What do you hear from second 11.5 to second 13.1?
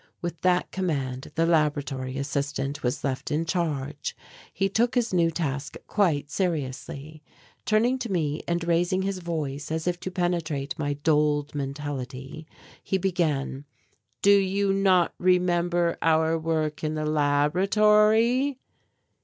mentality, he